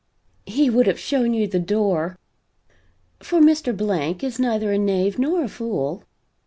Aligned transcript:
"He 0.47 0.67
would 0.67 0.87
have 0.87 0.97
shown 0.99 1.35
you 1.35 1.45
the 1.45 1.59
door! 1.59 2.17
For 3.19 3.39
Mr. 3.39 3.77
Blank 3.77 4.23
is 4.23 4.39
neither 4.39 4.71
a 4.71 4.79
knave 4.79 5.19
nor 5.19 5.43
a 5.43 5.47
fool. 5.47 6.05